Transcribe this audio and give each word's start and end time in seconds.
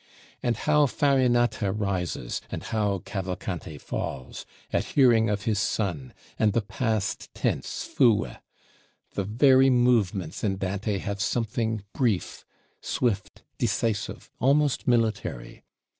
And 0.41 0.57
how 0.57 0.87
Farinata 0.87 1.71
rises; 1.71 2.41
and 2.49 2.63
how 2.63 3.03
Cavalcante 3.05 3.77
falls 3.79 4.47
at 4.73 4.83
hearing 4.97 5.29
of 5.29 5.43
his 5.43 5.59
Son, 5.59 6.11
and 6.39 6.53
the 6.53 6.63
past 6.63 7.31
tense 7.35 7.83
"fue"! 7.83 8.31
The 9.11 9.23
very 9.25 9.69
movements 9.69 10.43
in 10.43 10.57
Dante 10.57 10.97
have 10.97 11.21
something 11.21 11.83
brief; 11.93 12.43
swift, 12.81 13.43
decisive, 13.59 14.31
almost 14.39 14.87
military. 14.87 15.61